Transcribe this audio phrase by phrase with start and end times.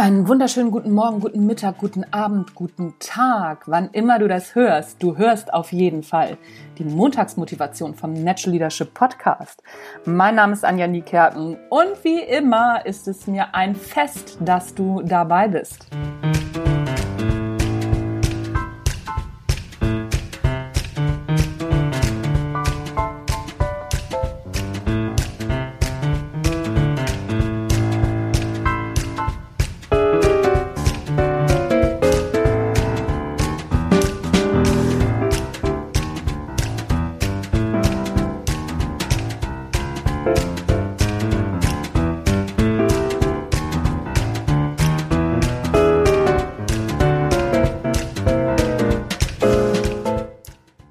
[0.00, 5.02] Einen wunderschönen guten Morgen, guten Mittag, guten Abend, guten Tag, wann immer du das hörst.
[5.02, 6.38] Du hörst auf jeden Fall
[6.78, 9.62] die Montagsmotivation vom Natural Leadership Podcast.
[10.06, 15.02] Mein Name ist Anja Niekerken und wie immer ist es mir ein Fest, dass du
[15.02, 15.90] dabei bist.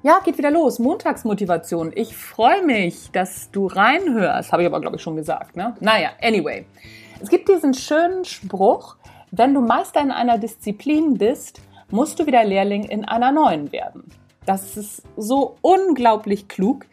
[0.02, 0.80] Ja, geht wieder los.
[0.80, 1.92] Montagsmotivation.
[1.94, 4.50] Ich freue mich, dass du reinhörst.
[4.50, 5.54] Habe ich aber, glaube ich, schon gesagt.
[5.54, 5.76] Ne?
[5.78, 6.66] Naja, anyway.
[7.22, 8.96] Es gibt diesen schönen Spruch,
[9.30, 14.10] wenn du Meister in einer Disziplin bist, musst du wieder Lehrling in einer neuen werden.
[14.46, 16.86] Das ist so unglaublich klug.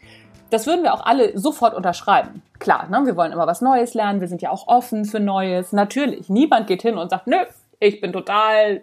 [0.50, 2.42] Das würden wir auch alle sofort unterschreiben.
[2.58, 3.02] Klar, ne?
[3.04, 4.20] wir wollen immer was Neues lernen.
[4.20, 5.72] Wir sind ja auch offen für Neues.
[5.72, 6.28] Natürlich.
[6.28, 7.36] Niemand geht hin und sagt, nö,
[7.80, 8.82] ich bin total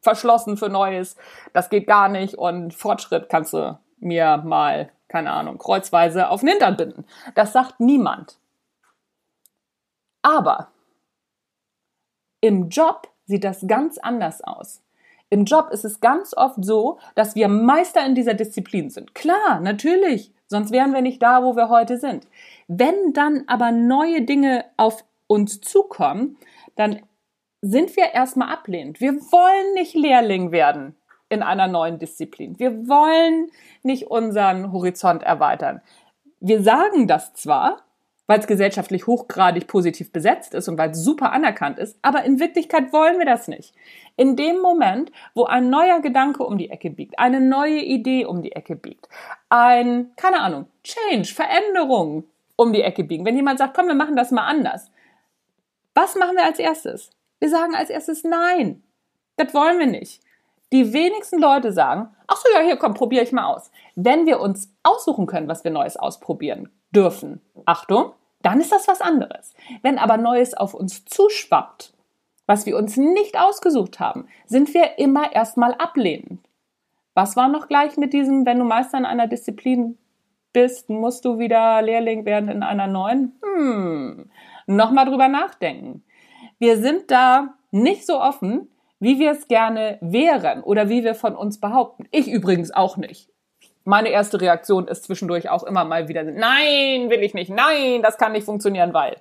[0.00, 1.16] verschlossen für Neues.
[1.52, 6.50] Das geht gar nicht und Fortschritt kannst du mir mal, keine Ahnung, kreuzweise auf den
[6.50, 7.04] Hintern binden.
[7.34, 8.36] Das sagt niemand.
[10.22, 10.68] Aber
[12.40, 14.82] im Job sieht das ganz anders aus.
[15.30, 19.14] Im Job ist es ganz oft so, dass wir Meister in dieser Disziplin sind.
[19.14, 22.26] Klar, natürlich, sonst wären wir nicht da, wo wir heute sind.
[22.68, 26.36] Wenn dann aber neue Dinge auf uns zukommen,
[26.76, 27.00] dann
[27.60, 29.00] sind wir erstmal ablehnend.
[29.00, 30.96] Wir wollen nicht Lehrling werden
[31.28, 32.58] in einer neuen Disziplin.
[32.58, 33.50] Wir wollen
[33.82, 35.80] nicht unseren Horizont erweitern.
[36.40, 37.82] Wir sagen das zwar,
[38.26, 42.40] weil es gesellschaftlich hochgradig positiv besetzt ist und weil es super anerkannt ist, aber in
[42.40, 43.74] Wirklichkeit wollen wir das nicht.
[44.16, 48.42] In dem Moment, wo ein neuer Gedanke um die Ecke biegt, eine neue Idee um
[48.42, 49.08] die Ecke biegt,
[49.48, 52.24] ein, keine Ahnung, Change, Veränderung
[52.56, 54.90] um die Ecke biegen, wenn jemand sagt, komm, wir machen das mal anders,
[55.94, 57.10] was machen wir als erstes?
[57.38, 58.82] Wir sagen als erstes Nein.
[59.36, 60.22] Das wollen wir nicht.
[60.72, 63.70] Die wenigsten Leute sagen, ach so, ja, hier, komm, probiere ich mal aus.
[63.94, 68.12] Wenn wir uns aussuchen können, was wir Neues ausprobieren dürfen, Achtung,
[68.42, 69.54] dann ist das was anderes.
[69.82, 71.94] Wenn aber Neues auf uns zuschwappt,
[72.46, 76.40] was wir uns nicht ausgesucht haben, sind wir immer erstmal ablehnend.
[77.14, 79.96] Was war noch gleich mit diesem, wenn du Meister in einer Disziplin
[80.52, 83.38] bist, musst du wieder Lehrling werden in einer neuen?
[83.42, 84.30] Hm,
[84.66, 86.04] nochmal drüber nachdenken
[86.58, 91.36] wir sind da nicht so offen, wie wir es gerne wären oder wie wir von
[91.36, 92.06] uns behaupten.
[92.10, 93.28] Ich übrigens auch nicht.
[93.84, 98.16] Meine erste Reaktion ist zwischendurch auch immer mal wieder, nein, will ich nicht, nein, das
[98.16, 99.20] kann nicht funktionieren, weil.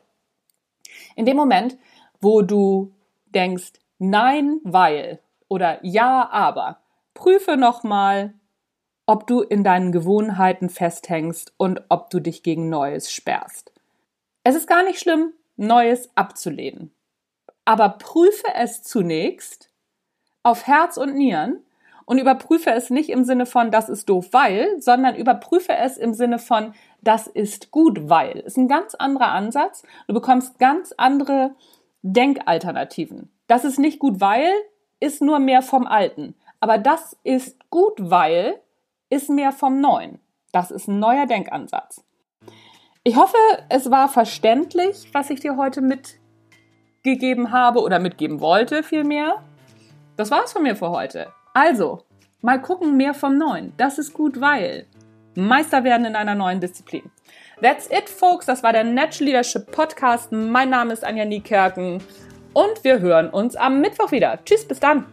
[1.15, 1.77] In dem Moment,
[2.21, 2.93] wo du
[3.25, 5.19] denkst, nein, weil
[5.49, 6.79] oder ja, aber,
[7.13, 8.33] prüfe nochmal,
[9.05, 13.73] ob du in deinen Gewohnheiten festhängst und ob du dich gegen Neues sperrst.
[14.43, 16.93] Es ist gar nicht schlimm, Neues abzulehnen
[17.65, 19.69] aber prüfe es zunächst
[20.43, 21.63] auf Herz und Nieren
[22.05, 26.13] und überprüfe es nicht im Sinne von, das ist doof, weil, sondern überprüfe es im
[26.13, 28.39] Sinne von, das ist gut, weil.
[28.39, 29.83] Ist ein ganz anderer Ansatz.
[30.07, 31.55] Du bekommst ganz andere
[32.01, 33.31] Denkalternativen.
[33.47, 34.49] Das ist nicht gut, weil,
[34.99, 36.35] ist nur mehr vom Alten.
[36.59, 38.59] Aber das ist gut, weil,
[39.09, 40.19] ist mehr vom Neuen.
[40.51, 42.03] Das ist ein neuer Denkansatz.
[43.03, 43.37] Ich hoffe,
[43.69, 46.19] es war verständlich, was ich dir heute mit
[47.03, 49.43] mitgegeben habe oder mitgeben wollte vielmehr.
[50.15, 51.27] Das war's von mir für heute.
[51.53, 52.03] Also,
[52.41, 53.73] mal gucken, mehr vom Neuen.
[53.77, 54.87] Das ist gut, weil
[55.35, 57.03] Meister werden in einer neuen Disziplin.
[57.61, 58.47] That's it, folks.
[58.47, 60.31] Das war der Natural Leadership Podcast.
[60.31, 62.01] Mein Name ist Anja Niekerken
[62.53, 64.39] und wir hören uns am Mittwoch wieder.
[64.43, 65.05] Tschüss, bis dann.